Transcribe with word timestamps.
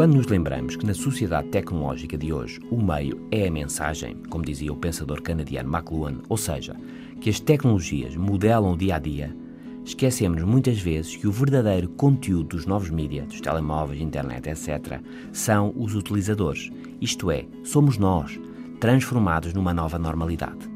Quando 0.00 0.14
nos 0.14 0.28
lembramos 0.28 0.76
que 0.76 0.86
na 0.86 0.94
sociedade 0.94 1.48
tecnológica 1.48 2.16
de 2.16 2.32
hoje 2.32 2.58
o 2.70 2.82
meio 2.82 3.20
é 3.30 3.46
a 3.46 3.50
mensagem, 3.50 4.16
como 4.30 4.42
dizia 4.42 4.72
o 4.72 4.76
pensador 4.76 5.20
canadiano 5.20 5.68
McLuhan, 5.70 6.22
ou 6.26 6.38
seja, 6.38 6.74
que 7.20 7.28
as 7.28 7.38
tecnologias 7.38 8.16
modelam 8.16 8.72
o 8.72 8.76
dia 8.78 8.96
a 8.96 8.98
dia, 8.98 9.36
esquecemos 9.84 10.42
muitas 10.42 10.78
vezes 10.80 11.14
que 11.16 11.28
o 11.28 11.30
verdadeiro 11.30 11.86
conteúdo 11.86 12.56
dos 12.56 12.64
novos 12.64 12.88
mídias, 12.88 13.26
dos 13.26 13.42
telemóveis, 13.42 14.00
internet, 14.00 14.48
etc., 14.48 15.02
são 15.34 15.74
os 15.76 15.94
utilizadores, 15.94 16.70
isto 16.98 17.30
é, 17.30 17.44
somos 17.62 17.98
nós, 17.98 18.40
transformados 18.80 19.52
numa 19.52 19.74
nova 19.74 19.98
normalidade. 19.98 20.66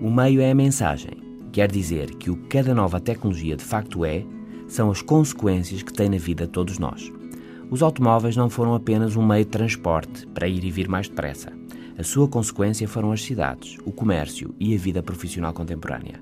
O 0.00 0.10
meio 0.10 0.40
é 0.40 0.50
a 0.50 0.54
mensagem, 0.54 1.12
quer 1.52 1.70
dizer 1.70 2.14
que 2.14 2.30
o 2.30 2.36
que 2.36 2.48
cada 2.48 2.74
nova 2.74 2.98
tecnologia 2.98 3.54
de 3.54 3.64
facto 3.64 4.02
é, 4.02 4.24
são 4.66 4.90
as 4.90 5.02
consequências 5.02 5.82
que 5.82 5.92
tem 5.92 6.08
na 6.08 6.16
vida 6.16 6.46
de 6.46 6.52
todos 6.52 6.78
nós. 6.78 7.12
Os 7.72 7.82
automóveis 7.82 8.36
não 8.36 8.50
foram 8.50 8.74
apenas 8.74 9.16
um 9.16 9.26
meio 9.26 9.46
de 9.46 9.50
transporte 9.50 10.26
para 10.26 10.46
ir 10.46 10.62
e 10.62 10.70
vir 10.70 10.86
mais 10.90 11.08
depressa. 11.08 11.50
A 11.96 12.02
sua 12.02 12.28
consequência 12.28 12.86
foram 12.86 13.10
as 13.12 13.22
cidades, 13.22 13.78
o 13.86 13.90
comércio 13.90 14.54
e 14.60 14.74
a 14.74 14.78
vida 14.78 15.02
profissional 15.02 15.54
contemporânea. 15.54 16.20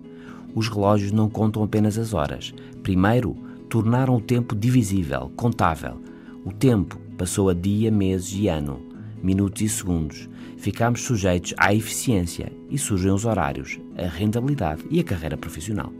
Os 0.55 0.69
relógios 0.69 1.11
não 1.11 1.29
contam 1.29 1.65
apenas 1.65 1.99
as 1.99 2.15
horas. 2.15 2.55
Primeiro, 2.85 3.37
tornaram 3.69 4.15
o 4.15 4.21
tempo 4.21 4.55
divisível, 4.55 5.33
contável. 5.35 6.01
O 6.45 6.53
tempo 6.53 6.97
passou 7.19 7.49
a 7.49 7.53
dia, 7.53 7.91
meses 7.91 8.33
e 8.33 8.47
ano, 8.47 8.81
minutos 9.21 9.61
e 9.61 9.69
segundos. 9.69 10.29
Ficámos 10.57 11.03
sujeitos 11.03 11.53
à 11.59 11.75
eficiência 11.75 12.53
e 12.71 12.79
surgem 12.79 13.11
os 13.11 13.25
horários, 13.25 13.81
a 13.98 14.07
rentabilidade 14.07 14.85
e 14.89 15.01
a 15.01 15.05
carreira 15.05 15.37
profissional. 15.37 15.92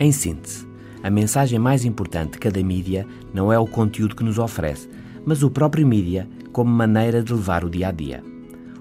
Em 0.00 0.10
síntese, 0.10 0.65
a 1.02 1.10
mensagem 1.10 1.58
mais 1.58 1.84
importante 1.84 2.32
de 2.32 2.38
cada 2.38 2.62
mídia 2.62 3.06
não 3.32 3.52
é 3.52 3.58
o 3.58 3.66
conteúdo 3.66 4.16
que 4.16 4.24
nos 4.24 4.38
oferece, 4.38 4.88
mas 5.24 5.42
o 5.42 5.50
próprio 5.50 5.86
mídia 5.86 6.28
como 6.52 6.70
maneira 6.70 7.22
de 7.22 7.32
levar 7.32 7.64
o 7.64 7.70
dia 7.70 7.88
a 7.88 7.92
dia. 7.92 8.22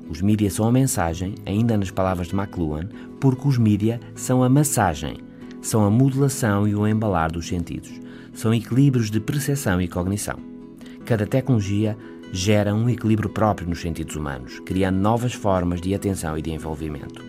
Os 0.09 0.21
mídia 0.21 0.49
são 0.49 0.67
a 0.67 0.71
mensagem, 0.71 1.36
ainda 1.45 1.77
nas 1.77 1.89
palavras 1.91 2.27
de 2.27 2.36
McLuhan, 2.36 2.88
porque 3.19 3.47
os 3.47 3.58
mídia 3.58 3.99
são 4.13 4.43
a 4.43 4.49
massagem, 4.49 5.17
são 5.61 5.83
a 5.83 5.89
modulação 5.89 6.67
e 6.67 6.75
o 6.75 6.88
embalar 6.88 7.31
dos 7.31 7.47
sentidos, 7.47 7.91
são 8.33 8.53
equilíbrios 8.53 9.09
de 9.09 9.19
percepção 9.19 9.81
e 9.81 9.88
cognição. 9.88 10.38
Cada 11.05 11.25
tecnologia 11.25 11.97
gera 12.31 12.73
um 12.73 12.89
equilíbrio 12.89 13.30
próprio 13.30 13.67
nos 13.67 13.81
sentidos 13.81 14.16
humanos, 14.16 14.59
criando 14.59 14.97
novas 14.97 15.33
formas 15.33 15.81
de 15.81 15.93
atenção 15.95 16.38
e 16.38 16.41
de 16.41 16.52
envolvimento. 16.52 17.23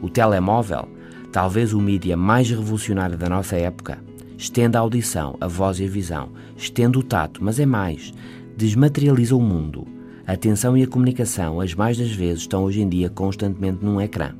O 0.00 0.08
telemóvel, 0.08 0.88
talvez 1.32 1.72
o 1.72 1.80
mídia 1.80 2.16
mais 2.16 2.48
revolucionário 2.48 3.16
da 3.16 3.28
nossa 3.28 3.56
época, 3.56 3.98
estende 4.36 4.76
a 4.76 4.80
audição, 4.80 5.36
a 5.40 5.46
voz 5.46 5.80
e 5.80 5.84
a 5.84 5.88
visão, 5.88 6.30
estende 6.56 6.98
o 6.98 7.02
tato, 7.02 7.42
mas 7.42 7.58
é 7.58 7.66
mais, 7.66 8.12
desmaterializa 8.56 9.34
o 9.34 9.40
mundo. 9.40 9.86
A 10.26 10.32
atenção 10.32 10.76
e 10.76 10.82
a 10.82 10.86
comunicação, 10.86 11.60
as 11.60 11.74
mais 11.74 11.96
das 11.96 12.10
vezes, 12.10 12.40
estão 12.40 12.64
hoje 12.64 12.80
em 12.80 12.88
dia 12.88 13.08
constantemente 13.08 13.84
num 13.84 14.00
ecrã. 14.00 14.32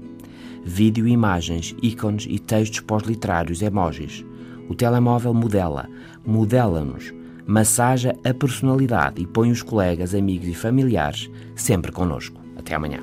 Vídeo, 0.64 1.06
imagens, 1.06 1.76
ícones 1.80 2.26
e 2.28 2.40
textos 2.40 2.80
pós-literários, 2.80 3.62
emojis. 3.62 4.24
O 4.68 4.74
telemóvel 4.74 5.32
modela, 5.32 5.88
modela-nos, 6.26 7.14
massaja 7.46 8.16
a 8.24 8.34
personalidade 8.34 9.22
e 9.22 9.26
põe 9.26 9.52
os 9.52 9.62
colegas, 9.62 10.12
amigos 10.12 10.48
e 10.48 10.54
familiares 10.54 11.30
sempre 11.54 11.92
connosco. 11.92 12.40
Até 12.56 12.74
amanhã. 12.74 13.00